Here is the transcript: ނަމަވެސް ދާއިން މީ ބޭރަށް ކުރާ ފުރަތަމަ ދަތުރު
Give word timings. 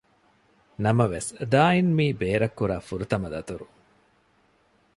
ނަމަވެސް 0.83 1.29
ދާއިން 1.51 1.91
މީ 1.97 2.07
ބޭރަށް 2.19 2.57
ކުރާ 2.59 2.77
ފުރަތަމަ 2.87 3.27
ދަތުރު 3.33 3.65